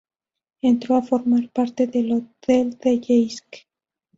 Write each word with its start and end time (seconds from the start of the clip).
Entró 0.63 0.95
a 0.95 1.03
formar 1.03 1.51
parte 1.51 1.85
del 1.85 2.11
otdel 2.11 2.75
de 2.79 2.99
Yeisk. 2.99 3.67